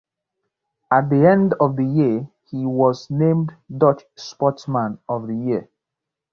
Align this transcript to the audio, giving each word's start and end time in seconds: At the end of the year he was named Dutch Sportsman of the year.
At 0.91 1.11
the 1.11 1.27
end 1.29 1.53
of 1.59 1.75
the 1.75 1.85
year 1.85 2.27
he 2.49 2.65
was 2.65 3.11
named 3.11 3.53
Dutch 3.77 4.03
Sportsman 4.15 4.97
of 5.07 5.27
the 5.27 5.35
year. 5.37 5.69